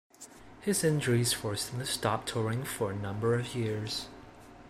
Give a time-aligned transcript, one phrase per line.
[0.61, 4.07] His injuries forced him to stop touring for a number of years.